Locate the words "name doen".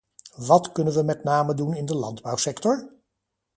1.23-1.73